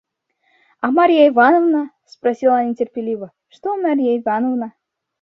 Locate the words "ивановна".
1.27-1.91, 4.17-4.73